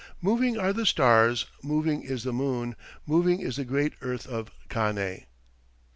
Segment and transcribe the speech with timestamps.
[0.19, 5.25] Moving are the stars, moving is the Moon, Moving is the great Earth of Kane."